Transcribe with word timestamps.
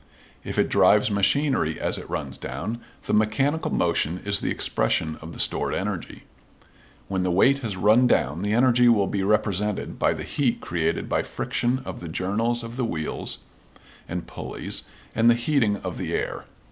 If 0.43 0.57
it 0.57 0.67
drives 0.67 1.11
machinery 1.11 1.79
as 1.79 1.99
it 1.99 2.09
runs 2.09 2.39
down, 2.39 2.81
the 3.05 3.13
mechanical 3.13 3.69
motion 3.69 4.19
is 4.25 4.39
the 4.39 4.49
expression 4.49 5.15
of 5.21 5.31
the 5.31 5.39
stored 5.39 5.75
energy. 5.75 6.23
When 7.07 7.21
the 7.21 7.29
weight 7.29 7.59
has 7.59 7.77
run 7.77 8.07
down 8.07 8.41
the 8.41 8.51
energy 8.53 8.89
will 8.89 9.05
be 9.05 9.21
represented 9.21 9.99
by 9.99 10.13
the 10.15 10.23
heat 10.23 10.59
created 10.59 11.07
by 11.07 11.21
friction 11.21 11.83
of 11.85 11.99
the 11.99 12.09
journals 12.09 12.63
of 12.63 12.77
the 12.77 12.85
wheels 12.85 13.41
and 14.09 14.25
pulleys 14.25 14.85
and 15.13 15.29
the 15.29 15.35
heating 15.35 15.77
of 15.77 15.99
the 15.99 16.15
air. 16.15 16.45